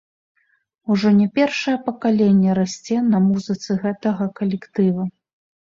Ужо 0.95 1.11
не 1.19 1.27
першае 1.37 1.73
пакаленне 1.91 2.57
расце 2.61 2.97
на 3.13 3.23
музыцы 3.29 3.81
гэтага 3.87 4.31
калектыва. 4.43 5.03